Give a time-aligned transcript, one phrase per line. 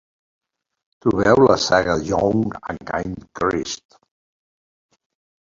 [1.05, 4.01] Trobeu la saga de Youth Against Christ.